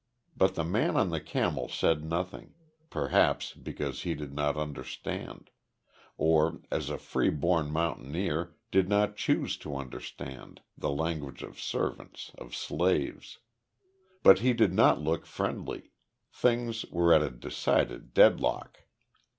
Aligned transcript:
But 0.35 0.55
the 0.55 0.63
man 0.63 0.97
on 0.97 1.11
the 1.11 1.19
camel 1.21 1.67
said 1.67 2.03
nothing, 2.03 2.55
perhaps 2.89 3.53
because 3.53 4.01
he 4.01 4.15
did 4.15 4.33
not 4.33 4.57
understand 4.57 5.51
or 6.17 6.59
as 6.71 6.89
a 6.89 6.97
freeborn 6.97 7.69
mountaineer, 7.69 8.55
did 8.71 8.89
not 8.89 9.15
choose 9.15 9.57
to 9.57 9.75
understand 9.75 10.61
the 10.75 10.89
language 10.89 11.43
of 11.43 11.61
servants 11.61 12.31
of 12.39 12.55
slaves. 12.55 13.37
But 14.23 14.39
he 14.39 14.53
did 14.53 14.73
not 14.73 14.99
look 14.99 15.27
friendly. 15.27 15.91
Things 16.33 16.83
were 16.85 17.13
at 17.13 17.21
a 17.21 17.29
decided 17.29 18.15
deadlock. 18.15 18.79